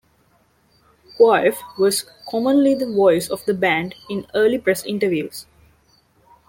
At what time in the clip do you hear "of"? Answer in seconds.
3.29-3.45